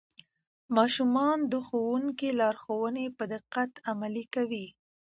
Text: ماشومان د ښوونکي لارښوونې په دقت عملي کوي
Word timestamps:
ماشومان 0.77 1.37
د 1.51 1.53
ښوونکي 1.67 2.29
لارښوونې 2.39 3.05
په 3.17 3.23
دقت 3.33 3.71
عملي 3.89 4.25
کوي 4.35 4.65